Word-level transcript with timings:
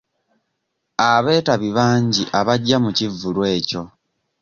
Abeetabi 1.11 1.69
bangi 1.77 2.23
abajja 2.39 2.75
mu 2.83 2.89
kivvulu 2.97 3.41
ekyo. 3.55 3.83